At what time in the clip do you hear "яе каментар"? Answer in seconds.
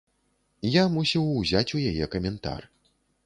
1.91-2.61